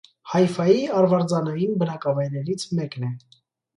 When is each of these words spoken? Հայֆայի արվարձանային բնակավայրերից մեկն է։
Հայֆայի 0.29 0.79
արվարձանային 1.01 1.77
բնակավայրերից 1.83 2.67
մեկն 2.81 3.07
է։ 3.11 3.15